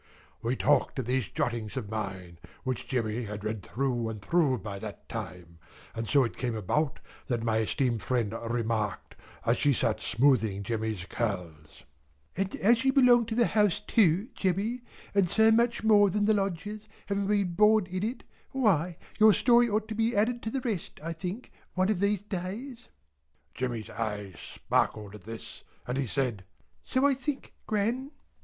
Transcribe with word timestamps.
We 0.41 0.55
talked 0.55 0.97
of 0.97 1.05
these 1.05 1.27
jottings 1.27 1.77
of 1.77 1.91
mine, 1.91 2.39
which 2.63 2.87
Jemmy 2.87 3.25
had 3.25 3.43
read 3.43 3.61
through 3.61 4.09
and 4.09 4.19
through 4.19 4.57
by 4.57 4.79
that 4.79 5.07
time; 5.07 5.59
and 5.93 6.07
so 6.09 6.23
it 6.23 6.37
came 6.37 6.55
about 6.55 6.99
that 7.27 7.43
my 7.43 7.59
esteemed 7.59 8.01
friend 8.01 8.33
remarked, 8.49 9.13
as 9.45 9.57
she 9.59 9.73
sat 9.73 9.99
smoothing 10.01 10.63
Jemmy's 10.63 11.05
curls: 11.05 11.83
"And 12.35 12.55
as 12.55 12.83
you 12.83 12.91
belong 12.91 13.27
to 13.27 13.35
the 13.35 13.45
house 13.45 13.79
too, 13.79 14.29
Jemmy, 14.33 14.81
and 15.13 15.29
so 15.29 15.51
much 15.51 15.83
more 15.83 16.09
than 16.09 16.25
the 16.25 16.33
Lodgers, 16.33 16.87
having 17.05 17.27
been 17.27 17.53
born 17.53 17.85
in 17.85 18.01
it, 18.03 18.23
why, 18.53 18.97
your 19.19 19.33
story 19.33 19.69
ought 19.69 19.87
to 19.87 19.93
be 19.93 20.15
added 20.15 20.41
to 20.41 20.49
the 20.49 20.61
rest, 20.61 20.99
I 21.03 21.13
think, 21.13 21.51
one 21.75 21.89
of 21.89 21.99
these 21.99 22.21
days." 22.21 22.87
Jemmy's 23.53 23.91
eyes 23.91 24.39
sparkled 24.39 25.13
at 25.13 25.25
this, 25.25 25.61
and 25.85 25.95
he 25.95 26.07
said, 26.07 26.43
"So 26.85 27.05
I 27.05 27.13
think, 27.13 27.53
Gran." 27.67 28.09